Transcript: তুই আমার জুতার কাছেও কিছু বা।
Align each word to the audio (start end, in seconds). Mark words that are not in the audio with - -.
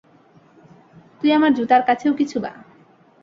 তুই 1.19 1.31
আমার 1.33 1.51
জুতার 1.53 1.81
কাছেও 1.87 2.13
কিছু 2.13 2.37
বা। 2.39 2.51